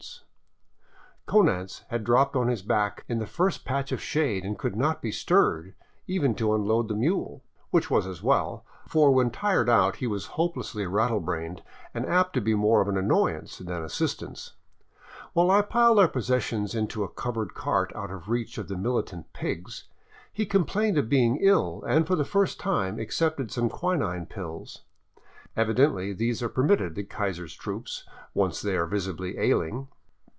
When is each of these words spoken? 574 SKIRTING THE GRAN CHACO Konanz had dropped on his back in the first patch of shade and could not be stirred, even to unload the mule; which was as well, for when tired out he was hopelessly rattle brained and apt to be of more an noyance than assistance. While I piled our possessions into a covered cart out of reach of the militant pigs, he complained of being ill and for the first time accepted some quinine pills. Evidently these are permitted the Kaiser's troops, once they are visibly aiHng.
574 1.27 1.85
SKIRTING 1.85 2.01
THE 2.01 2.01
GRAN 2.01 2.01
CHACO 2.01 2.01
Konanz 2.01 2.01
had 2.01 2.03
dropped 2.03 2.35
on 2.35 2.47
his 2.47 2.61
back 2.63 3.05
in 3.07 3.19
the 3.19 3.27
first 3.27 3.63
patch 3.63 3.91
of 3.93 4.01
shade 4.01 4.43
and 4.43 4.57
could 4.57 4.75
not 4.75 5.01
be 5.01 5.11
stirred, 5.11 5.75
even 6.07 6.33
to 6.35 6.53
unload 6.55 6.87
the 6.89 6.95
mule; 6.95 7.41
which 7.69 7.89
was 7.91 8.05
as 8.07 8.21
well, 8.23 8.65
for 8.87 9.11
when 9.11 9.29
tired 9.29 9.69
out 9.69 9.97
he 9.97 10.07
was 10.07 10.25
hopelessly 10.35 10.85
rattle 10.87 11.19
brained 11.21 11.61
and 11.93 12.05
apt 12.07 12.33
to 12.33 12.41
be 12.41 12.51
of 12.53 12.59
more 12.59 12.81
an 12.81 12.95
noyance 13.07 13.59
than 13.59 13.81
assistance. 13.83 14.53
While 15.33 15.51
I 15.51 15.61
piled 15.61 15.99
our 15.99 16.07
possessions 16.09 16.73
into 16.75 17.03
a 17.03 17.07
covered 17.09 17.53
cart 17.53 17.93
out 17.95 18.09
of 18.11 18.27
reach 18.27 18.57
of 18.57 18.67
the 18.67 18.75
militant 18.75 19.31
pigs, 19.31 19.85
he 20.33 20.45
complained 20.47 20.97
of 20.97 21.07
being 21.07 21.37
ill 21.37 21.81
and 21.87 22.05
for 22.07 22.15
the 22.17 22.25
first 22.25 22.59
time 22.59 22.99
accepted 22.99 23.51
some 23.51 23.69
quinine 23.69 24.25
pills. 24.25 24.81
Evidently 25.55 26.11
these 26.13 26.41
are 26.43 26.49
permitted 26.49 26.95
the 26.95 27.03
Kaiser's 27.05 27.53
troops, 27.55 28.05
once 28.33 28.61
they 28.61 28.75
are 28.75 28.85
visibly 28.85 29.35
aiHng. 29.35 29.87